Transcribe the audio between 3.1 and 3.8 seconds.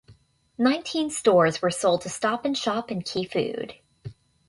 Food.